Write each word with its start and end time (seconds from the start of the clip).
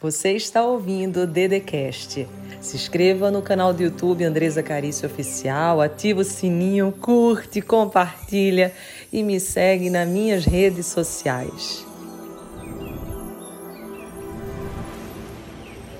Você 0.00 0.30
está 0.34 0.64
ouvindo 0.64 1.22
o 1.22 1.26
Dedecast. 1.26 2.24
Se 2.60 2.76
inscreva 2.76 3.32
no 3.32 3.42
canal 3.42 3.74
do 3.74 3.82
YouTube 3.82 4.22
Andresa 4.22 4.62
Carício 4.62 5.08
Oficial, 5.08 5.80
ativa 5.80 6.20
o 6.20 6.24
sininho, 6.24 6.92
curte, 6.92 7.60
compartilha 7.60 8.72
e 9.12 9.24
me 9.24 9.40
segue 9.40 9.90
nas 9.90 10.08
minhas 10.08 10.44
redes 10.44 10.86
sociais. 10.86 11.84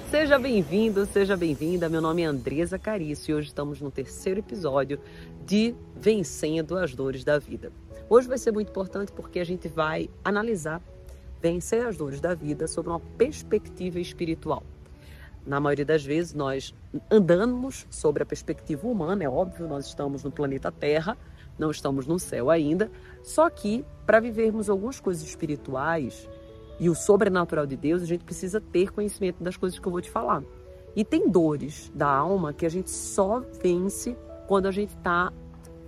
Seja 0.09 0.39
bem-vindo, 0.39 1.05
seja 1.05 1.37
bem-vinda. 1.37 1.89
Meu 1.89 2.01
nome 2.01 2.23
é 2.23 2.27
Andresa 2.27 2.79
Carício 2.79 3.33
e 3.33 3.35
hoje 3.35 3.49
estamos 3.49 3.80
no 3.80 3.91
terceiro 3.91 4.39
episódio 4.39 5.01
de 5.45 5.75
Vencendo 5.96 6.79
as 6.79 6.95
Dores 6.95 7.25
da 7.25 7.41
Vida. 7.41 7.73
Hoje 8.09 8.29
vai 8.29 8.39
ser 8.39 8.53
muito 8.53 8.71
importante 8.71 9.11
porque 9.11 9.41
a 9.41 9.45
gente 9.45 9.67
vai 9.67 10.09
analisar 10.25 10.80
vencer 11.41 11.86
as 11.86 11.96
dores 11.96 12.20
da 12.20 12.34
vida 12.34 12.66
sob 12.66 12.89
uma 12.89 13.00
perspectiva 13.00 14.00
espiritual. 14.00 14.62
Na 15.46 15.60
maioria 15.60 15.84
das 15.84 16.05
vezes, 16.05 16.34
nós 16.34 16.74
andamos 17.10 17.87
sobre 17.88 18.23
a 18.23 18.27
perspectiva 18.27 18.87
humana, 18.87 19.24
é 19.24 19.29
óbvio, 19.29 19.66
nós 19.66 19.87
estamos 19.87 20.23
no 20.23 20.30
planeta 20.30 20.70
Terra, 20.70 21.16
não 21.59 21.70
estamos 21.70 22.06
no 22.06 22.19
céu 22.19 22.51
ainda, 22.51 22.91
só 23.23 23.48
que 23.48 23.84
para 24.05 24.20
vivermos 24.20 24.69
algumas 24.69 25.01
coisas 25.01 25.23
espirituais 25.23 26.29
e 26.79 26.88
o 26.88 26.95
sobrenatural 26.95 27.66
de 27.66 27.77
Deus, 27.77 28.02
a 28.02 28.07
gente 28.07 28.24
precisa 28.24 28.60
ter 28.60 28.93
conhecimento 28.93 29.43
das 29.43 29.57
coisas 29.57 29.79
que 29.79 29.87
eu 29.87 29.93
vou 29.93 30.01
te 30.01 30.10
falar. 30.10 30.43
E 30.95 31.05
tem 31.05 31.29
dores 31.29 31.91
da 31.95 32.09
alma 32.09 32.52
que 32.52 32.66
a 32.66 32.68
gente 32.68 32.91
só 32.91 33.41
vence 33.62 34.16
quando 34.46 34.66
a 34.66 34.70
gente 34.70 34.91
está 34.91 35.32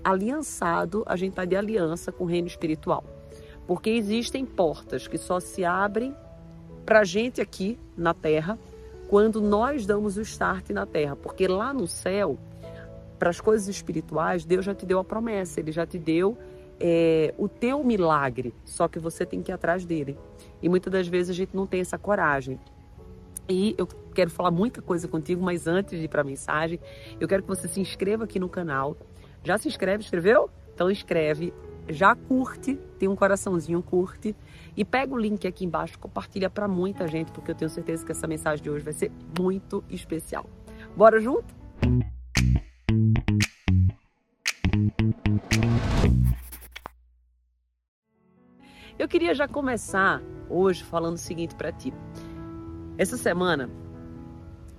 aliançado, 0.02 1.02
a 1.06 1.16
gente 1.16 1.30
está 1.30 1.44
de 1.44 1.56
aliança 1.56 2.10
com 2.10 2.24
o 2.24 2.26
reino 2.26 2.48
espiritual. 2.48 3.04
Porque 3.70 3.90
existem 3.90 4.44
portas 4.44 5.06
que 5.06 5.16
só 5.16 5.38
se 5.38 5.64
abrem 5.64 6.12
para 6.84 7.02
a 7.02 7.04
gente 7.04 7.40
aqui 7.40 7.78
na 7.96 8.12
Terra 8.12 8.58
quando 9.08 9.40
nós 9.40 9.86
damos 9.86 10.16
o 10.16 10.22
start 10.22 10.70
na 10.70 10.84
Terra. 10.84 11.14
Porque 11.14 11.46
lá 11.46 11.72
no 11.72 11.86
céu, 11.86 12.36
para 13.16 13.30
as 13.30 13.40
coisas 13.40 13.68
espirituais, 13.68 14.44
Deus 14.44 14.64
já 14.64 14.74
te 14.74 14.84
deu 14.84 14.98
a 14.98 15.04
promessa, 15.04 15.60
Ele 15.60 15.70
já 15.70 15.86
te 15.86 16.00
deu 16.00 16.36
é, 16.80 17.32
o 17.38 17.46
teu 17.46 17.84
milagre, 17.84 18.52
só 18.64 18.88
que 18.88 18.98
você 18.98 19.24
tem 19.24 19.40
que 19.40 19.52
ir 19.52 19.54
atrás 19.54 19.84
dele. 19.84 20.18
E 20.60 20.68
muitas 20.68 20.92
das 20.92 21.06
vezes 21.06 21.30
a 21.30 21.34
gente 21.34 21.54
não 21.54 21.64
tem 21.64 21.80
essa 21.80 21.96
coragem. 21.96 22.58
E 23.48 23.76
eu 23.78 23.86
quero 24.12 24.30
falar 24.30 24.50
muita 24.50 24.82
coisa 24.82 25.06
contigo, 25.06 25.44
mas 25.44 25.68
antes 25.68 25.96
de 25.96 26.06
ir 26.06 26.08
para 26.08 26.22
a 26.22 26.24
mensagem, 26.24 26.80
eu 27.20 27.28
quero 27.28 27.44
que 27.44 27.48
você 27.48 27.68
se 27.68 27.78
inscreva 27.78 28.24
aqui 28.24 28.40
no 28.40 28.48
canal. 28.48 28.96
Já 29.44 29.56
se 29.58 29.68
inscreve? 29.68 30.02
Escreveu? 30.02 30.50
Então 30.74 30.90
escreve, 30.90 31.54
já 31.92 32.14
curte, 32.14 32.76
tem 32.98 33.08
um 33.08 33.16
coraçãozinho, 33.16 33.82
curte 33.82 34.34
e 34.76 34.84
pega 34.84 35.14
o 35.14 35.18
link 35.18 35.46
aqui 35.46 35.64
embaixo, 35.64 35.98
compartilha 35.98 36.48
para 36.48 36.68
muita 36.68 37.06
gente, 37.06 37.32
porque 37.32 37.50
eu 37.50 37.54
tenho 37.54 37.70
certeza 37.70 38.04
que 38.04 38.12
essa 38.12 38.26
mensagem 38.26 38.62
de 38.62 38.70
hoje 38.70 38.84
vai 38.84 38.92
ser 38.92 39.10
muito 39.38 39.84
especial. 39.90 40.46
Bora 40.96 41.20
junto? 41.20 41.54
Eu 48.98 49.08
queria 49.08 49.34
já 49.34 49.48
começar 49.48 50.22
hoje 50.48 50.84
falando 50.84 51.14
o 51.14 51.18
seguinte 51.18 51.54
para 51.54 51.72
ti. 51.72 51.92
Essa 52.98 53.16
semana 53.16 53.70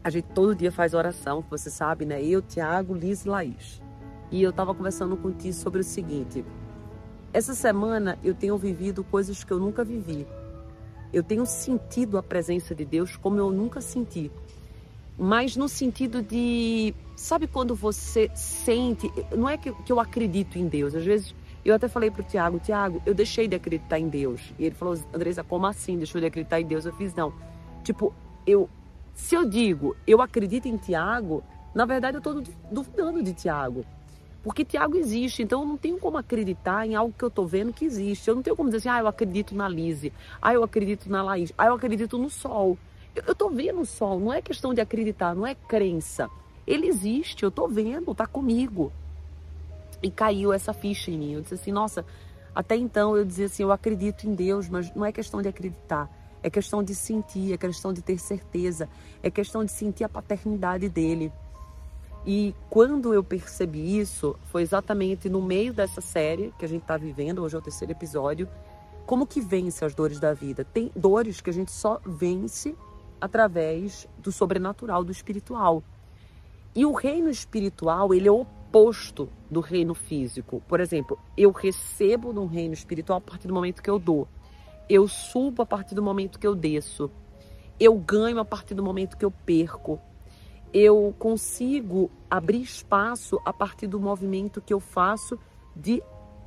a 0.04 0.10
gente 0.10 0.28
todo 0.30 0.56
dia 0.56 0.72
faz 0.72 0.94
oração, 0.94 1.44
você 1.50 1.70
sabe, 1.70 2.06
né? 2.06 2.24
Eu, 2.24 2.42
Tiago, 2.42 2.94
Liz 2.94 3.26
e 3.26 3.30
Laís. 3.30 3.82
E 4.32 4.42
eu 4.42 4.52
estava 4.52 4.74
conversando 4.74 5.18
contigo 5.18 5.54
sobre 5.54 5.82
o 5.82 5.84
seguinte: 5.84 6.46
essa 7.34 7.54
semana 7.54 8.18
eu 8.24 8.34
tenho 8.34 8.58
vivido 8.58 9.04
coisas 9.04 9.44
que 9.44 9.52
eu 9.52 9.60
nunca 9.60 9.84
vivi. 9.84 10.28
Eu 11.14 11.24
tenho 11.24 11.46
sentido 11.46 12.18
a 12.18 12.24
presença 12.24 12.74
de 12.74 12.86
Deus 12.86 13.16
como 13.16 13.38
eu 13.38 13.52
nunca 13.52 13.82
senti. 13.82 14.32
Mas 15.18 15.56
no 15.56 15.68
sentido 15.68 16.22
de, 16.22 16.94
sabe 17.16 17.48
quando 17.48 17.76
você 17.76 18.32
sente, 18.34 19.12
não 19.36 19.48
é 19.48 19.58
que, 19.58 19.74
eu 19.90 20.00
acredito 20.00 20.58
em 20.58 20.68
Deus, 20.68 20.96
às 20.96 21.04
vezes 21.04 21.36
eu 21.64 21.76
até 21.76 21.88
falei 21.88 22.10
pro 22.10 22.24
Tiago, 22.24 22.60
Tiago, 22.60 23.02
eu 23.06 23.14
deixei 23.14 23.48
de 23.48 23.56
acreditar 23.56 24.00
em 24.00 24.08
Deus. 24.08 24.54
E 24.58 24.66
ele 24.66 24.76
falou, 24.76 24.98
Andresa, 25.14 25.44
como 25.44 25.68
assim 25.68 25.98
deixou 25.98 26.20
de 26.20 26.28
acreditar 26.28 26.60
em 26.60 26.66
Deus? 26.66 26.86
Eu 26.86 26.94
fiz, 26.94 27.14
não. 27.14 27.32
Tipo, 27.84 28.14
eu, 28.48 28.70
se 29.14 29.36
eu 29.36 29.48
digo, 29.48 29.96
eu 30.08 30.22
acredito 30.22 30.68
em 30.68 30.78
Tiago, 30.78 31.44
na 31.76 31.86
verdade 31.86 32.18
eu 32.18 32.20
estou 32.20 32.42
duvidando 32.72 33.22
de 33.22 33.34
Tiago. 33.34 33.86
Porque 34.44 34.66
Tiago 34.66 34.98
existe, 34.98 35.44
então 35.44 35.62
eu 35.62 35.68
não 35.68 35.78
tenho 35.78 36.00
como 36.00 36.18
acreditar 36.18 36.88
em 36.88 36.96
algo 36.96 37.14
que 37.16 37.24
eu 37.24 37.28
estou 37.28 37.46
vendo 37.46 37.72
que 37.72 37.86
existe. 37.86 38.28
Eu 38.28 38.36
não 38.36 38.42
tenho 38.42 38.56
como 38.56 38.70
dizer 38.70 38.90
assim, 38.90 38.90
ah, 38.90 39.00
eu 39.00 39.08
acredito 39.08 39.54
na 39.54 39.70
Lise, 39.70 40.12
ah, 40.42 40.54
eu 40.54 40.64
acredito 40.64 41.10
na 41.10 41.22
Laís, 41.22 41.54
ah, 41.58 41.68
eu 41.68 41.76
acredito 41.76 42.18
no 42.18 42.30
sol. 42.30 42.78
Eu 43.16 43.34
estou 43.34 43.52
vendo 43.52 43.82
o 43.82 43.86
sol, 43.86 44.20
não 44.20 44.34
é 44.34 44.42
questão 44.42 44.74
de 44.74 44.82
acreditar, 44.82 45.36
não 45.36 45.46
é 45.46 45.54
crença. 45.54 46.30
Ele 46.66 46.88
existe, 46.88 47.44
eu 47.44 47.50
estou 47.50 47.68
vendo, 47.68 48.12
está 48.12 48.26
comigo. 48.26 48.92
E 50.02 50.10
caiu 50.10 50.52
essa 50.52 50.74
ficha 50.74 51.12
em 51.12 51.18
mim. 51.18 51.34
Eu 51.34 51.42
disse 51.42 51.56
assim, 51.56 51.72
nossa, 51.72 52.04
até 52.56 52.76
então 52.76 53.16
eu 53.16 53.24
dizia 53.24 53.46
assim, 53.46 53.64
eu 53.64 53.72
acredito 53.72 54.28
em 54.28 54.34
Deus, 54.34 54.68
mas 54.68 54.94
não 54.96 55.06
é 55.06 55.12
questão 55.12 55.42
de 55.42 55.50
acreditar. 55.50 56.10
É 56.42 56.50
questão 56.50 56.82
de 56.82 56.96
sentir, 56.96 57.54
é 57.54 57.58
questão 57.58 57.94
de 57.94 58.02
ter 58.02 58.18
certeza, 58.18 58.90
é 59.22 59.30
questão 59.30 59.64
de 59.64 59.72
sentir 59.72 60.04
a 60.04 60.10
paternidade 60.10 60.90
dele. 60.90 61.32
E 62.26 62.54
quando 62.70 63.14
eu 63.14 63.24
percebi 63.24 63.98
isso, 63.98 64.38
foi 64.46 64.62
exatamente 64.62 65.28
no 65.28 65.42
meio 65.42 65.74
dessa 65.74 66.02
série 66.02 66.54
que 66.58 66.66
a 66.66 66.68
gente 66.68 66.84
está 66.84 66.96
vivendo, 66.96 67.42
hoje 67.42 67.56
é 67.56 67.60
o 67.60 67.62
terceiro 67.62 67.92
episódio, 67.92 68.48
como 69.08 69.26
que 69.26 69.42
vence 69.42 69.84
as 69.84 69.96
dores 69.96 70.20
da 70.20 70.34
vida. 70.34 70.64
Tem 70.64 70.92
dores 70.96 71.42
que 71.42 71.50
a 71.50 71.54
gente 71.54 71.72
só 71.72 72.00
vence 72.06 72.76
através 73.20 74.08
do 74.20 74.32
sobrenatural, 74.32 75.04
do 75.04 75.12
espiritual. 75.12 75.84
E 76.76 76.86
o 76.86 76.94
reino 76.94 77.30
espiritual, 77.30 78.14
ele 78.14 78.28
é 78.28 78.32
oposto 78.32 79.28
do 79.50 79.60
reino 79.60 79.96
físico. 79.96 80.62
Por 80.68 80.80
exemplo, 80.80 81.20
eu 81.36 81.52
recebo 81.52 82.32
no 82.32 82.46
reino 82.46 82.74
espiritual 82.74 83.18
a 83.18 83.22
partir 83.22 83.48
do 83.48 83.54
momento 83.54 83.82
que 83.82 83.90
eu 83.90 83.98
dou. 83.98 84.28
Eu 84.88 85.08
subo 85.08 85.64
a 85.64 85.66
partir 85.66 85.96
do 85.96 86.04
momento 86.04 86.40
que 86.40 86.48
eu 86.48 86.56
desço. 86.56 87.10
Eu 87.80 87.96
ganho 87.96 88.40
a 88.40 88.46
partir 88.46 88.76
do 88.76 88.84
momento 88.84 89.18
que 89.18 89.26
eu 89.26 89.32
perco 89.32 90.00
eu 90.74 91.14
consigo 91.20 92.10
abrir 92.30 92.62
espaço 92.62 93.40
a 93.44 93.52
partir 93.52 93.88
do 93.88 94.00
movimento 94.00 94.62
que 94.62 94.74
eu 94.74 94.80
faço 94.80 95.38
de 95.76 96.02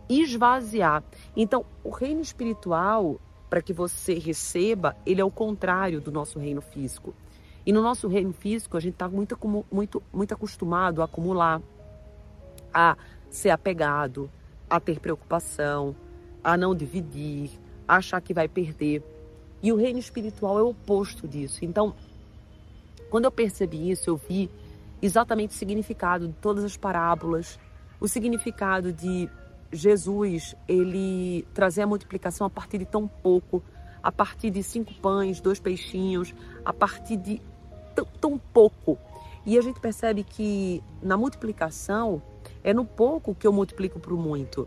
esvaziar. 0.08 1.02
Então, 1.36 1.64
o 1.82 1.90
reino 1.90 2.20
espiritual, 2.20 3.20
para 3.48 3.62
que 3.62 3.72
você 3.72 4.14
receba, 4.14 4.96
ele 5.04 5.20
é 5.20 5.24
o 5.24 5.30
contrário 5.30 6.00
do 6.00 6.10
nosso 6.10 6.38
reino 6.38 6.60
físico. 6.60 7.14
E 7.66 7.72
no 7.72 7.82
nosso 7.82 8.08
reino 8.08 8.32
físico, 8.32 8.76
a 8.76 8.80
gente 8.80 8.94
está 8.94 9.08
muito, 9.08 9.38
muito, 9.70 10.02
muito 10.12 10.34
acostumado 10.34 11.00
a 11.00 11.06
acumular, 11.06 11.62
a 12.72 12.96
ser 13.30 13.50
apegado, 13.50 14.30
a 14.68 14.78
ter 14.78 15.00
preocupação, 15.00 15.96
a 16.42 16.56
não 16.56 16.74
dividir, 16.74 17.50
a 17.88 17.96
achar 17.96 18.20
que 18.20 18.34
vai 18.34 18.48
perder. 18.48 19.02
E 19.62 19.72
o 19.72 19.76
reino 19.76 19.98
espiritual 19.98 20.58
é 20.58 20.62
o 20.62 20.70
oposto 20.70 21.26
disso. 21.26 21.64
Então, 21.64 21.94
quando 23.14 23.26
eu 23.26 23.30
percebi 23.30 23.92
isso, 23.92 24.10
eu 24.10 24.16
vi 24.16 24.50
exatamente 25.00 25.50
o 25.50 25.54
significado 25.54 26.26
de 26.26 26.34
todas 26.34 26.64
as 26.64 26.76
parábolas, 26.76 27.60
o 28.00 28.08
significado 28.08 28.92
de 28.92 29.30
Jesus, 29.70 30.56
ele 30.66 31.46
trazer 31.54 31.82
a 31.82 31.86
multiplicação 31.86 32.44
a 32.44 32.50
partir 32.50 32.78
de 32.78 32.84
tão 32.84 33.06
pouco, 33.06 33.62
a 34.02 34.10
partir 34.10 34.50
de 34.50 34.64
cinco 34.64 34.92
pães, 34.94 35.40
dois 35.40 35.60
peixinhos, 35.60 36.34
a 36.64 36.72
partir 36.72 37.16
de 37.16 37.40
tão, 38.20 38.36
pouco. 38.52 38.98
E 39.46 39.56
a 39.56 39.62
gente 39.62 39.78
percebe 39.78 40.24
que 40.24 40.82
na 41.00 41.16
multiplicação 41.16 42.20
é 42.64 42.74
no 42.74 42.84
pouco 42.84 43.32
que 43.32 43.46
eu 43.46 43.52
multiplico 43.52 44.00
para 44.00 44.12
o 44.12 44.16
muito. 44.18 44.66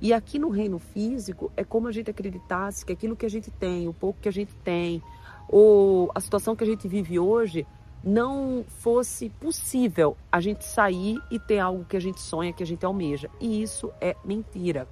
E 0.00 0.12
aqui 0.12 0.38
no 0.38 0.48
reino 0.48 0.78
físico 0.78 1.50
é 1.56 1.64
como 1.64 1.88
a 1.88 1.92
gente 1.92 2.10
acreditasse 2.10 2.86
que 2.86 2.92
aquilo 2.92 3.16
que 3.16 3.26
a 3.26 3.30
gente 3.30 3.50
tem, 3.50 3.88
o 3.88 3.92
pouco 3.92 4.20
que 4.20 4.28
a 4.28 4.32
gente 4.32 4.54
tem, 4.62 5.02
ou 5.48 6.10
a 6.14 6.20
situação 6.20 6.54
que 6.54 6.62
a 6.62 6.66
gente 6.66 6.86
vive 6.86 7.18
hoje 7.18 7.66
não 8.02 8.64
fosse 8.68 9.28
possível 9.28 10.16
a 10.30 10.40
gente 10.40 10.64
sair 10.64 11.20
e 11.30 11.38
ter 11.38 11.58
algo 11.58 11.84
que 11.84 11.96
a 11.96 12.00
gente 12.00 12.20
sonha, 12.20 12.52
que 12.52 12.62
a 12.62 12.66
gente 12.66 12.86
almeja. 12.86 13.28
E 13.40 13.60
isso 13.60 13.90
é 14.00 14.14
mentira. 14.24 14.86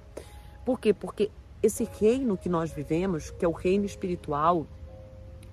Por 0.65 0.79
quê? 0.79 0.93
Porque 0.93 1.31
esse 1.63 1.85
reino 1.99 2.37
que 2.37 2.49
nós 2.49 2.71
vivemos, 2.71 3.31
que 3.31 3.45
é 3.45 3.47
o 3.47 3.53
reino 3.53 3.85
espiritual, 3.85 4.67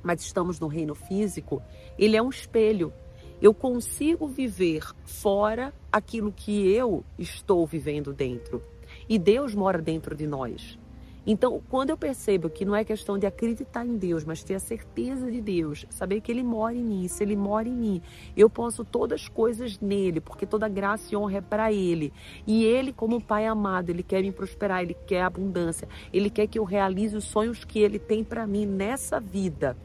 mas 0.02 0.20
estamos 0.20 0.58
no 0.58 0.66
reino 0.66 0.94
físico, 0.94 1.62
ele 1.96 2.16
é 2.16 2.22
um 2.22 2.28
espelho. 2.28 2.92
Eu 3.40 3.54
consigo 3.54 4.26
viver 4.26 4.84
fora 5.04 5.72
aquilo 5.92 6.32
que 6.32 6.68
eu 6.72 7.04
estou 7.18 7.64
vivendo 7.66 8.12
dentro. 8.12 8.62
E 9.08 9.18
Deus 9.18 9.54
mora 9.54 9.80
dentro 9.80 10.14
de 10.14 10.26
nós. 10.26 10.78
Então, 11.26 11.62
quando 11.70 11.88
eu 11.88 11.96
percebo 11.96 12.50
que 12.50 12.66
não 12.66 12.76
é 12.76 12.84
questão 12.84 13.18
de 13.18 13.26
acreditar 13.26 13.86
em 13.86 13.96
Deus, 13.96 14.24
mas 14.24 14.44
ter 14.44 14.56
a 14.56 14.58
certeza 14.58 15.30
de 15.30 15.40
Deus, 15.40 15.86
saber 15.88 16.20
que 16.20 16.30
Ele 16.30 16.42
mora 16.42 16.74
em 16.74 16.84
mim, 16.84 17.08
se 17.08 17.24
Ele 17.24 17.34
mora 17.34 17.66
em 17.66 17.74
mim, 17.74 18.02
eu 18.36 18.50
posso 18.50 18.84
todas 18.84 19.22
as 19.22 19.28
coisas 19.28 19.80
nele, 19.80 20.20
porque 20.20 20.44
toda 20.44 20.68
graça 20.68 21.14
e 21.14 21.16
honra 21.16 21.38
é 21.38 21.40
para 21.40 21.72
Ele. 21.72 22.12
E 22.46 22.64
Ele, 22.64 22.92
como 22.92 23.22
Pai 23.22 23.46
amado, 23.46 23.88
Ele 23.88 24.02
quer 24.02 24.20
me 24.22 24.30
prosperar, 24.32 24.82
Ele 24.82 24.94
quer 25.06 25.22
abundância, 25.22 25.88
Ele 26.12 26.28
quer 26.28 26.46
que 26.46 26.58
eu 26.58 26.64
realize 26.64 27.16
os 27.16 27.24
sonhos 27.24 27.64
que 27.64 27.78
Ele 27.78 27.98
tem 27.98 28.22
para 28.22 28.46
mim 28.46 28.66
nessa 28.66 29.18
vida. 29.18 29.76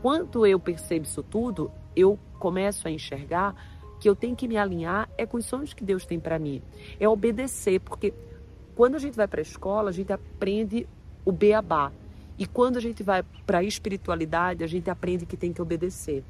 Quando 0.00 0.46
eu 0.46 0.58
percebo 0.58 1.04
isso 1.04 1.22
tudo, 1.22 1.70
eu 1.94 2.18
começo 2.38 2.88
a 2.88 2.90
enxergar 2.90 3.54
que 4.00 4.08
eu 4.08 4.16
tenho 4.16 4.36
que 4.36 4.48
me 4.48 4.56
alinhar 4.56 5.08
é 5.16 5.26
com 5.26 5.36
os 5.36 5.46
sonhos 5.46 5.74
que 5.74 5.84
Deus 5.84 6.06
tem 6.06 6.20
para 6.20 6.38
mim. 6.38 6.62
É 6.98 7.08
obedecer, 7.08 7.80
porque 7.80 8.14
quando 8.76 8.94
a 8.94 8.98
gente 8.98 9.16
vai 9.16 9.26
para 9.26 9.40
a 9.40 9.42
escola, 9.42 9.88
a 9.88 9.92
gente 9.92 10.12
aprende 10.12 10.86
o 11.24 11.32
beabá. 11.32 11.90
E 12.38 12.46
quando 12.46 12.76
a 12.76 12.80
gente 12.80 13.02
vai 13.02 13.24
para 13.46 13.58
a 13.58 13.62
espiritualidade, 13.62 14.62
a 14.62 14.66
gente 14.66 14.90
aprende 14.90 15.24
que 15.24 15.36
tem 15.36 15.50
que 15.50 15.62
obedecer. 15.62 16.22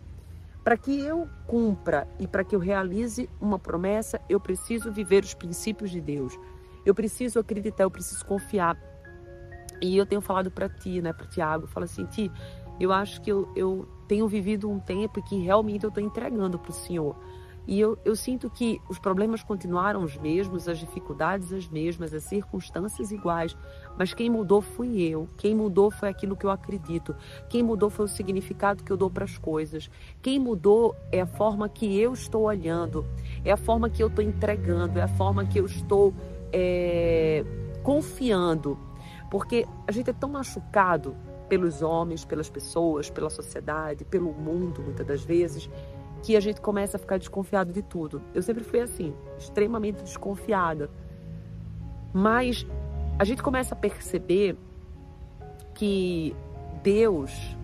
Para 0.63 0.77
que 0.77 0.99
eu 1.01 1.29
cumpra 1.47 2.07
e 2.21 2.27
para 2.27 2.45
que 2.45 2.55
eu 2.55 2.61
realize 2.61 3.29
uma 3.41 3.59
promessa, 3.59 4.21
eu 4.29 4.39
preciso 4.39 4.93
viver 4.93 5.25
os 5.25 5.35
princípios 5.35 5.91
de 5.91 6.01
Deus. 6.01 6.39
Eu 6.85 6.95
preciso 6.95 7.41
acreditar, 7.41 7.83
eu 7.83 7.91
preciso 7.91 8.25
confiar. 8.25 8.79
E 9.83 9.97
eu 9.97 10.07
tenho 10.07 10.21
falado 10.21 10.49
para 10.49 10.69
ti, 10.69 11.03
né, 11.03 11.13
para 11.13 11.27
Tiago, 11.27 11.67
fala 11.67 11.85
assim, 11.85 12.07
ti, 12.07 12.31
eu 12.79 12.93
acho 12.93 13.21
que 13.21 13.31
eu, 13.31 13.51
eu 13.57 13.89
tenho 14.07 14.29
vivido 14.29 14.71
um 14.71 14.79
tempo 14.79 15.21
que 15.23 15.37
realmente 15.37 15.83
eu 15.83 15.89
estou 15.89 16.03
entregando 16.03 16.59
para 16.61 16.71
o 16.71 16.75
Senhor. 16.75 17.17
E 17.67 17.81
eu, 17.81 17.99
eu 18.05 18.15
sinto 18.15 18.49
que 18.49 18.81
os 18.89 18.99
problemas 18.99 19.43
continuaram 19.43 20.05
os 20.05 20.17
mesmos, 20.17 20.69
as 20.69 20.79
dificuldades 20.79 21.53
as 21.53 21.69
mesmas, 21.69 22.15
as 22.15 22.23
circunstâncias 22.23 23.11
iguais, 23.11 23.57
mas 23.99 24.15
quem 24.15 24.31
mudou 24.31 24.63
fui 24.63 25.03
eu, 25.03 25.29
quem 25.37 25.55
mudou 25.55 25.91
foi 25.91 26.09
aquilo 26.09 26.37
que 26.37 26.47
eu 26.47 26.51
acredito, 26.51 27.17
quem 27.49 27.63
mudou 27.63 27.91
foi 27.91 28.05
o 28.05 28.09
significado 28.09 28.85
que 28.85 28.93
eu 28.93 28.97
dou 28.97 29.11
para 29.11 29.25
as 29.25 29.37
coisas, 29.37 29.91
quem 30.23 30.39
mudou 30.39 30.95
é 31.11 31.21
a 31.21 31.27
forma 31.27 31.69
que 31.69 31.99
eu 31.99 32.13
estou 32.13 32.43
olhando, 32.43 33.05
é 33.45 33.51
a 33.51 33.57
forma 33.57 33.91
que 33.91 34.03
eu 34.03 34.07
estou 34.07 34.25
entregando, 34.25 34.99
é 34.99 35.03
a 35.03 35.09
forma 35.09 35.45
que 35.45 35.59
eu 35.59 35.67
estou 35.67 36.15
é, 36.53 37.45
confiando, 37.83 38.79
porque 39.29 39.67
a 39.89 39.93
gente 39.93 40.11
é 40.11 40.13
tão 40.13 40.29
machucado 40.29 41.17
pelos 41.49 41.83
homens, 41.83 42.25
pelas 42.25 42.49
pessoas, 42.49 43.11
pela 43.11 43.31
sociedade, 43.31 44.05
pelo 44.05 44.33
mundo, 44.33 44.83
muitas 44.83 45.07
das 45.07 45.25
vezes 45.25 45.69
que 46.23 46.37
a 46.37 46.41
gente 46.41 46.61
começa 46.61 46.97
a 46.97 47.01
ficar 47.01 47.19
desconfiado 47.19 47.73
de 47.73 47.83
tudo. 47.83 48.23
Eu 48.35 48.43
sempre 48.43 48.65
fui 48.65 48.81
assim, 48.81 49.15
extremamente 49.39 50.03
desconfiada. 50.03 50.91
Mas 52.13 52.67
a 53.19 53.25
gente 53.25 53.43
começa 53.43 53.75
a 53.75 53.79
perceber 53.79 54.57
que 55.75 56.35
Deus, 56.83 57.57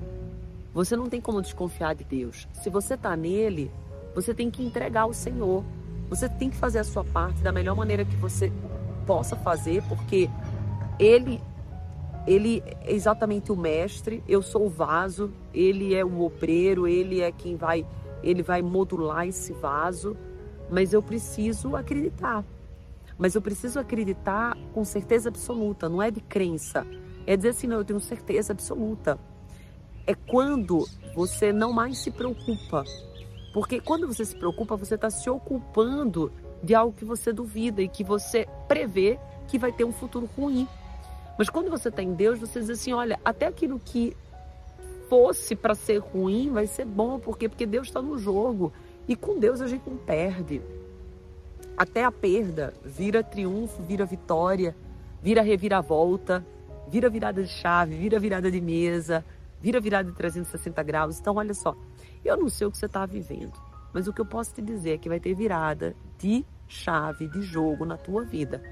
você 0.73 0.97
não 0.97 1.09
tem 1.09 1.21
como 1.21 1.41
desconfiar 1.41 1.95
de 1.95 2.05
Deus. 2.05 2.49
Se 2.53 2.69
você 2.71 2.95
está 2.95 3.17
nele, 3.17 3.71
você 4.15 4.35
tem 4.35 4.51
que 4.51 4.65
entregar 4.65 5.03
ao 5.03 5.13
Senhor. 5.13 5.65
Você 6.09 6.29
tem 6.29 6.51
que 6.51 6.57
fazer 6.57 6.81
a 6.81 6.85
sua 6.85 7.05
parte 7.05 7.43
da 7.43 7.51
melhor 7.51 7.75
maneira 7.75 8.05
que 8.05 8.17
você 8.17 8.53
possa 9.07 9.35
fazer, 9.35 9.83
porque 9.89 10.29
ele 10.99 11.41
ele 12.27 12.63
é 12.67 12.93
exatamente 12.93 13.51
o 13.51 13.57
mestre, 13.57 14.23
eu 14.29 14.43
sou 14.43 14.67
o 14.67 14.69
vaso, 14.69 15.33
ele 15.53 15.93
é 15.93 16.05
o 16.05 16.23
obreiro, 16.23 16.87
ele 16.87 17.21
é 17.21 17.33
quem 17.33 17.57
vai 17.57 17.85
ele 18.23 18.43
vai 18.43 18.63
modular 18.63 19.27
esse 19.27 19.53
vaso, 19.53 20.17
mas 20.71 20.93
eu 20.93 21.03
preciso 21.03 21.77
acreditar. 21.77 22.45
Mas 23.19 23.35
eu 23.35 23.43
preciso 23.43 23.79
acreditar 23.79 24.57
com 24.73 24.85
certeza 24.85 25.29
absoluta, 25.29 25.89
não 25.89 26.03
é 26.03 26.11
de 26.11 26.21
crença. 26.21 26.87
É 27.27 27.37
dizer 27.37 27.51
assim, 27.51 27.67
não, 27.67 27.79
eu 27.79 27.85
tenho 27.85 28.01
certeza 28.01 28.53
absoluta. 28.53 29.19
É 30.07 30.15
quando 30.15 30.87
você 31.15 31.53
não 31.53 31.73
mais 31.73 31.99
se 31.99 32.11
preocupa. 32.11 32.85
Porque 33.53 33.81
quando 33.81 34.07
você 34.07 34.25
se 34.25 34.35
preocupa, 34.35 34.77
você 34.77 34.95
está 34.95 35.11
se 35.11 35.29
ocupando 35.29 36.33
de 36.63 36.75
algo 36.75 36.97
que 36.97 37.05
você 37.05 37.33
duvida 37.33 37.83
e 37.83 37.89
que 37.89 38.03
você 38.03 38.47
prevê 38.67 39.19
que 39.47 39.59
vai 39.59 39.71
ter 39.73 39.85
um 39.85 39.93
futuro 39.93 40.29
ruim. 40.37 40.67
Mas 41.39 41.51
quando 41.51 41.71
você 41.71 41.89
está 41.89 42.03
em 42.03 42.15
Deus, 42.15 42.39
você 42.39 42.61
diz 42.61 42.71
assim: 42.71 42.93
olha, 42.93 43.19
até 43.25 43.47
aquilo 43.47 43.79
que 43.79 44.17
fosse 45.13 45.55
para 45.55 45.75
ser 45.75 45.99
ruim, 45.99 46.51
vai 46.51 46.67
ser 46.67 46.87
bom. 46.87 47.19
Por 47.19 47.37
quê? 47.37 47.47
Porque 47.47 47.67
Deus 47.67 47.89
está 47.89 48.01
no 48.01 48.19
jogo. 48.19 48.73
E 49.07 49.15
com 49.15 49.39
Deus 49.39 49.61
a 49.61 49.67
gente 49.67 49.83
não 49.87 49.99
perde. 49.99 50.63
Até 51.77 52.03
a 52.03 52.11
perda 52.11 52.73
vira 52.83 53.23
triunfo, 53.23 53.83
vira 53.83 54.07
vitória, 54.07 54.75
vira 55.23 55.43
reviravolta, 55.43 56.43
vira 56.89 57.11
virada 57.11 57.43
de 57.43 57.51
chave, 57.51 57.95
vira 57.95 58.19
virada 58.19 58.51
de 58.51 58.59
mesa, 58.59 59.23
vira 59.61 59.81
virada 59.81 60.11
de 60.11 60.17
360 60.17 60.83
graus. 60.83 61.21
Então, 61.21 61.37
olha 61.37 61.53
só, 61.53 61.77
eu 62.25 62.35
não 62.39 62.49
sei 62.49 62.67
o 62.67 62.71
que 62.71 62.79
você 62.79 62.87
está 62.87 63.05
vivendo, 63.05 63.53
mas 63.93 64.09
o 64.09 64.15
que 64.15 64.21
eu 64.23 64.27
posso 64.27 64.55
te 64.55 64.63
dizer 64.63 64.93
é 64.93 64.99
que 64.99 65.11
vai 65.11 65.21
ter 65.21 65.35
virada 65.35 65.95
de 66.19 66.43
chave, 66.67 67.29
de 67.29 67.43
jogo 67.43 67.85
na 67.85 67.99
tua 67.99 68.25
vida 68.25 68.63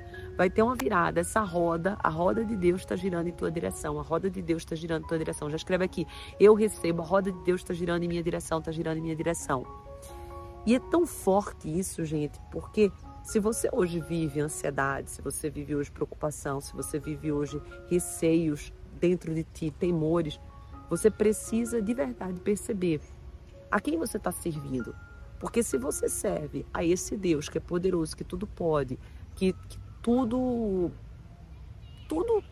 vai 0.41 0.49
ter 0.49 0.63
uma 0.63 0.75
virada. 0.75 1.21
Essa 1.21 1.43
roda, 1.43 1.99
a 2.03 2.09
roda 2.09 2.43
de 2.43 2.57
Deus 2.57 2.81
está 2.81 2.97
girando 2.97 3.27
em 3.27 3.33
tua 3.33 3.51
direção. 3.51 4.01
A 4.01 4.03
roda 4.03 4.31
de 4.31 4.41
Deus 4.41 4.63
está 4.63 4.75
girando 4.75 5.05
em 5.05 5.07
tua 5.07 5.19
direção. 5.19 5.51
Já 5.51 5.57
escreve 5.57 5.85
aqui. 5.85 6.07
Eu 6.41 6.55
recebo, 6.55 7.03
a 7.03 7.05
roda 7.05 7.31
de 7.31 7.39
Deus 7.45 7.61
está 7.61 7.75
girando 7.75 8.05
em 8.05 8.09
minha 8.09 8.23
direção, 8.23 8.59
está 8.59 8.73
girando 8.73 8.97
em 8.97 9.03
minha 9.03 9.15
direção. 9.15 9.67
E 10.65 10.75
é 10.75 10.79
tão 10.79 11.07
forte 11.07 11.69
isso, 11.69 12.07
gente, 12.07 12.41
porque 12.51 12.91
se 13.23 13.39
você 13.39 13.69
hoje 13.71 14.01
vive 14.01 14.41
ansiedade, 14.41 15.11
se 15.11 15.21
você 15.21 15.51
vive 15.51 15.77
hoje 15.77 15.91
preocupação, 15.91 16.59
se 16.59 16.73
você 16.73 16.99
vive 16.99 17.31
hoje 17.31 17.61
receios 17.91 18.73
dentro 18.99 19.35
de 19.35 19.45
ti, 19.45 19.71
temores, 19.71 20.41
você 20.89 21.11
precisa 21.11 21.83
de 21.83 21.93
verdade 21.93 22.41
perceber 22.41 23.03
a 23.71 23.79
quem 23.79 23.99
você 23.99 24.17
está 24.17 24.33
servindo. 24.33 24.97
Porque 25.39 25.63
se 25.63 25.77
você 25.77 26.09
serve 26.09 26.65
a 26.73 26.83
esse 26.83 27.15
Deus 27.15 27.47
que 27.47 27.59
é 27.59 27.61
poderoso, 27.61 28.17
que 28.17 28.25
tudo 28.25 28.47
pode, 28.47 28.99
que, 29.35 29.53
que 29.69 29.90
tudo 30.02 30.91
tudo 32.08 32.43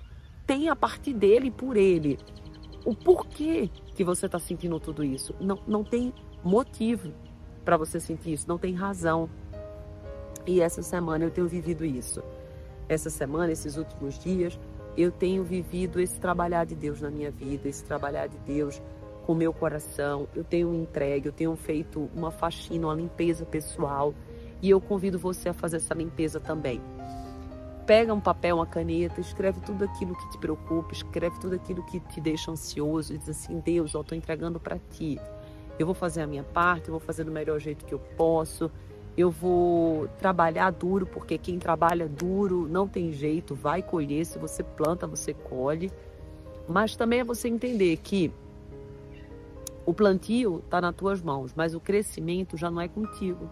tem 0.46 0.68
a 0.68 0.76
partir 0.76 1.12
dele 1.12 1.50
por 1.50 1.76
ele. 1.76 2.18
O 2.84 2.94
porquê 2.94 3.68
que 3.94 4.04
você 4.04 4.26
está 4.26 4.38
sentindo 4.38 4.78
tudo 4.80 5.04
isso? 5.04 5.34
Não, 5.40 5.58
não 5.66 5.84
tem 5.84 6.14
motivo 6.42 7.12
para 7.64 7.76
você 7.76 8.00
sentir 8.00 8.32
isso, 8.32 8.48
não 8.48 8.56
tem 8.56 8.72
razão. 8.72 9.28
E 10.46 10.60
essa 10.60 10.82
semana 10.82 11.24
eu 11.24 11.30
tenho 11.30 11.46
vivido 11.46 11.84
isso. 11.84 12.22
Essa 12.88 13.10
semana, 13.10 13.52
esses 13.52 13.76
últimos 13.76 14.18
dias, 14.18 14.58
eu 14.96 15.10
tenho 15.10 15.44
vivido 15.44 16.00
esse 16.00 16.18
trabalhar 16.18 16.64
de 16.64 16.74
Deus 16.74 17.00
na 17.02 17.10
minha 17.10 17.30
vida, 17.30 17.68
esse 17.68 17.84
trabalhar 17.84 18.28
de 18.28 18.38
Deus 18.38 18.80
com 19.26 19.34
meu 19.34 19.52
coração. 19.52 20.26
Eu 20.34 20.44
tenho 20.44 20.72
entregue, 20.72 21.26
eu 21.26 21.32
tenho 21.32 21.54
feito 21.56 22.08
uma 22.14 22.30
faxina, 22.30 22.86
uma 22.86 22.94
limpeza 22.94 23.44
pessoal. 23.44 24.14
E 24.62 24.70
eu 24.70 24.80
convido 24.80 25.18
você 25.18 25.50
a 25.50 25.52
fazer 25.52 25.76
essa 25.76 25.92
limpeza 25.92 26.40
também 26.40 26.80
pega 27.88 28.12
um 28.12 28.20
papel, 28.20 28.56
uma 28.56 28.66
caneta, 28.66 29.18
escreve 29.18 29.62
tudo 29.62 29.82
aquilo 29.82 30.14
que 30.14 30.28
te 30.28 30.36
preocupa, 30.36 30.92
escreve 30.92 31.40
tudo 31.40 31.54
aquilo 31.54 31.82
que 31.82 31.98
te 31.98 32.20
deixa 32.20 32.50
ansioso 32.50 33.14
e 33.14 33.18
diz 33.18 33.30
assim: 33.30 33.60
Deus, 33.60 33.94
eu 33.94 34.02
estou 34.02 34.16
entregando 34.16 34.60
para 34.60 34.78
ti. 34.90 35.18
Eu 35.78 35.86
vou 35.86 35.94
fazer 35.94 36.20
a 36.20 36.26
minha 36.26 36.42
parte, 36.44 36.88
eu 36.88 36.92
vou 36.92 37.00
fazer 37.00 37.24
do 37.24 37.32
melhor 37.32 37.58
jeito 37.58 37.86
que 37.86 37.94
eu 37.94 37.98
posso. 37.98 38.70
Eu 39.16 39.30
vou 39.30 40.06
trabalhar 40.18 40.70
duro, 40.70 41.06
porque 41.06 41.38
quem 41.38 41.58
trabalha 41.58 42.06
duro 42.06 42.68
não 42.68 42.86
tem 42.86 43.10
jeito, 43.10 43.54
vai 43.54 43.82
colher. 43.82 44.26
Se 44.26 44.38
você 44.38 44.62
planta, 44.62 45.06
você 45.06 45.32
colhe. 45.32 45.90
Mas 46.68 46.94
também 46.94 47.20
é 47.20 47.24
você 47.24 47.48
entender 47.48 47.96
que 47.96 48.30
o 49.86 49.94
plantio 49.94 50.60
está 50.62 50.78
nas 50.78 50.94
tuas 50.94 51.22
mãos, 51.22 51.54
mas 51.56 51.74
o 51.74 51.80
crescimento 51.80 52.54
já 52.54 52.70
não 52.70 52.82
é 52.82 52.86
contigo. 52.86 53.48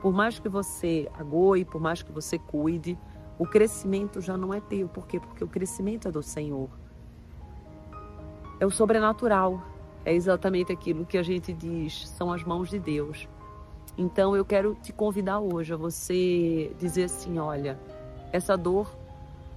Por 0.00 0.12
mais 0.12 0.40
que 0.40 0.48
você 0.48 1.08
agoe, 1.14 1.64
por 1.64 1.80
mais 1.80 2.02
que 2.02 2.10
você 2.10 2.38
cuide, 2.38 2.98
o 3.38 3.46
crescimento 3.46 4.20
já 4.20 4.36
não 4.36 4.52
é 4.52 4.60
teu. 4.60 4.88
Por 4.88 5.06
quê? 5.06 5.20
Porque 5.20 5.44
o 5.44 5.48
crescimento 5.48 6.08
é 6.08 6.10
do 6.10 6.22
Senhor. 6.22 6.68
É 8.58 8.66
o 8.66 8.70
sobrenatural. 8.70 9.62
É 10.04 10.12
exatamente 10.12 10.72
aquilo 10.72 11.06
que 11.06 11.18
a 11.18 11.22
gente 11.22 11.52
diz, 11.52 12.08
são 12.08 12.32
as 12.32 12.42
mãos 12.42 12.70
de 12.70 12.78
Deus. 12.78 13.28
Então 13.96 14.36
eu 14.36 14.44
quero 14.44 14.74
te 14.82 14.92
convidar 14.92 15.38
hoje 15.38 15.72
a 15.72 15.76
você 15.76 16.72
dizer 16.78 17.04
assim: 17.04 17.38
olha, 17.38 17.78
essa 18.32 18.56
dor 18.56 18.90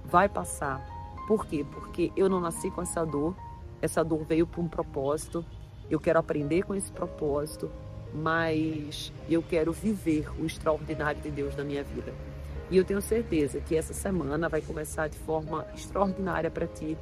vai 0.04 0.28
passar. 0.28 0.84
Por 1.26 1.46
quê? 1.46 1.64
Porque 1.72 2.12
eu 2.16 2.28
não 2.28 2.40
nasci 2.40 2.70
com 2.70 2.82
essa 2.82 3.04
dor, 3.04 3.34
essa 3.80 4.04
dor 4.04 4.24
veio 4.24 4.46
por 4.46 4.60
um 4.60 4.68
propósito, 4.68 5.44
eu 5.88 6.00
quero 6.00 6.18
aprender 6.18 6.64
com 6.64 6.74
esse 6.74 6.90
propósito, 6.90 7.70
mas 8.12 9.12
eu 9.28 9.42
quero 9.42 9.72
viver 9.72 10.28
o 10.40 10.44
extraordinário 10.44 11.20
de 11.22 11.30
Deus 11.30 11.56
na 11.56 11.64
minha 11.64 11.84
vida. 11.84 12.12
E 12.70 12.76
eu 12.76 12.84
tenho 12.84 13.02
certeza 13.02 13.60
que 13.60 13.76
essa 13.76 13.92
semana 13.92 14.48
vai 14.48 14.60
começar 14.62 15.08
de 15.08 15.18
forma 15.18 15.66
extraordinária 15.74 16.50
para 16.50 16.66
ti, 16.66 16.96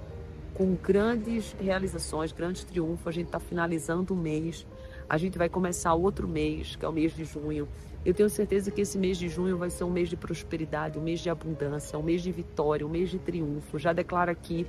com 0.54 0.74
grandes 0.74 1.54
realizações, 1.60 2.32
grandes 2.32 2.64
triunfos. 2.64 3.06
A 3.06 3.12
gente 3.12 3.26
está 3.26 3.38
finalizando 3.38 4.14
o 4.14 4.16
mês, 4.16 4.66
a 5.08 5.16
gente 5.16 5.38
vai 5.38 5.48
começar 5.48 5.94
outro 5.94 6.26
mês, 6.28 6.76
que 6.76 6.84
é 6.84 6.88
o 6.88 6.92
mês 6.92 7.14
de 7.14 7.24
junho. 7.24 7.68
Eu 8.04 8.14
tenho 8.14 8.30
certeza 8.30 8.70
que 8.70 8.80
esse 8.80 8.98
mês 8.98 9.18
de 9.18 9.28
junho 9.28 9.58
vai 9.58 9.70
ser 9.70 9.84
um 9.84 9.90
mês 9.90 10.08
de 10.08 10.16
prosperidade, 10.16 10.98
um 10.98 11.02
mês 11.02 11.20
de 11.20 11.28
abundância, 11.28 11.98
um 11.98 12.02
mês 12.02 12.22
de 12.22 12.32
vitória, 12.32 12.86
um 12.86 12.90
mês 12.90 13.10
de 13.10 13.18
triunfo. 13.18 13.78
Já 13.78 13.92
declara 13.92 14.32
aqui, 14.32 14.66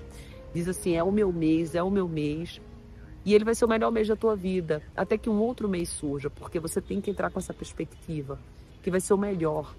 diz 0.53 0.67
assim: 0.67 0.95
é 0.95 1.03
o 1.03 1.11
meu 1.11 1.31
mês, 1.31 1.73
é 1.73 1.81
o 1.81 1.89
meu 1.89 2.07
mês. 2.07 2.61
E 3.23 3.33
ele 3.33 3.45
vai 3.45 3.53
ser 3.53 3.65
o 3.65 3.67
melhor 3.67 3.91
mês 3.91 4.07
da 4.07 4.15
tua 4.15 4.35
vida, 4.35 4.81
até 4.95 5.17
que 5.17 5.29
um 5.29 5.39
outro 5.39 5.69
mês 5.69 5.89
surja, 5.89 6.29
porque 6.29 6.59
você 6.59 6.81
tem 6.81 6.99
que 6.99 7.11
entrar 7.11 7.29
com 7.29 7.37
essa 7.37 7.53
perspectiva, 7.53 8.39
que 8.81 8.89
vai 8.89 8.99
ser 8.99 9.13
o 9.13 9.17
melhor. 9.17 9.75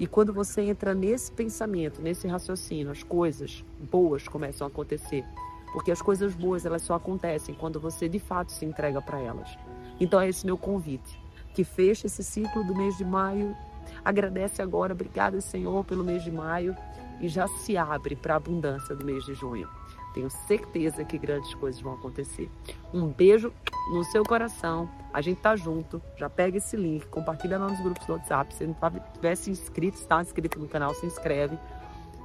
E 0.00 0.06
quando 0.06 0.32
você 0.32 0.62
entra 0.62 0.94
nesse 0.94 1.30
pensamento, 1.30 2.00
nesse 2.00 2.26
raciocínio, 2.26 2.90
as 2.90 3.02
coisas 3.02 3.62
boas 3.78 4.26
começam 4.26 4.66
a 4.66 4.70
acontecer. 4.70 5.24
porque 5.72 5.92
as 5.92 6.02
coisas 6.02 6.34
boas 6.34 6.66
elas 6.66 6.82
só 6.82 6.94
acontecem 6.94 7.54
quando 7.54 7.78
você 7.78 8.08
de 8.08 8.18
fato 8.18 8.50
se 8.50 8.64
entrega 8.64 9.00
para 9.00 9.20
elas. 9.20 9.56
Então 10.00 10.20
é 10.20 10.28
esse 10.28 10.44
meu 10.44 10.58
convite, 10.58 11.20
que 11.54 11.62
feche 11.62 12.06
esse 12.06 12.24
ciclo 12.24 12.64
do 12.64 12.74
mês 12.74 12.96
de 12.96 13.04
maio, 13.04 13.56
agradece 14.04 14.60
agora, 14.60 14.92
obrigada 14.92 15.40
Senhor 15.40 15.84
pelo 15.84 16.02
mês 16.02 16.24
de 16.24 16.30
maio 16.32 16.74
e 17.20 17.28
já 17.28 17.46
se 17.46 17.76
abre 17.76 18.16
para 18.16 18.34
a 18.34 18.36
abundância 18.38 18.96
do 18.96 19.04
mês 19.04 19.24
de 19.24 19.34
junho. 19.34 19.68
Tenho 20.14 20.30
certeza 20.30 21.04
que 21.04 21.18
grandes 21.18 21.54
coisas 21.54 21.80
vão 21.80 21.94
acontecer. 21.94 22.50
Um 22.92 23.06
beijo 23.06 23.52
no 23.92 24.04
seu 24.04 24.24
coração. 24.24 24.88
A 25.12 25.20
gente 25.20 25.40
tá 25.40 25.56
junto. 25.56 26.00
Já 26.16 26.28
pega 26.28 26.58
esse 26.58 26.76
link, 26.76 27.06
compartilha 27.06 27.58
lá 27.58 27.68
nos 27.68 27.80
grupos 27.80 28.06
do 28.06 28.12
WhatsApp. 28.14 28.54
Se 28.54 28.66
não 28.66 28.76
tivesse 29.14 29.50
inscrito, 29.50 29.98
está 29.98 30.20
inscrito 30.20 30.58
no 30.58 30.68
canal, 30.68 30.94
se 30.94 31.06
inscreve. 31.06 31.58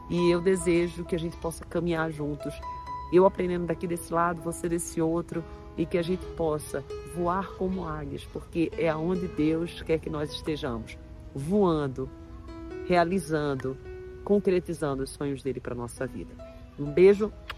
E 0.10 0.30
eu 0.30 0.42
desejo 0.42 1.04
que 1.04 1.16
a 1.16 1.20
gente 1.20 1.36
possa 1.38 1.64
caminhar 1.66 2.12
juntos. 2.12 2.54
Eu 3.12 3.26
aprendendo 3.26 3.66
daqui 3.66 3.88
desse 3.88 4.14
lado, 4.14 4.42
você 4.42 4.68
desse 4.68 5.02
outro, 5.02 5.44
e 5.78 5.86
que 5.86 5.98
a 5.98 6.02
gente 6.02 6.26
possa 6.38 6.84
voar 7.16 7.48
como 7.54 7.88
águias, 7.88 8.24
porque 8.26 8.72
é 8.78 8.90
aonde 8.90 9.28
Deus 9.28 9.82
quer 9.82 10.00
que 10.00 10.10
nós 10.10 10.32
estejamos, 10.32 10.98
voando, 11.34 12.10
realizando, 12.88 13.78
concretizando 14.24 15.04
os 15.04 15.12
sonhos 15.12 15.44
dele 15.44 15.60
para 15.60 15.76
nossa 15.76 16.08
vida. 16.08 16.34
Um 16.80 16.92
beijo 16.92 17.32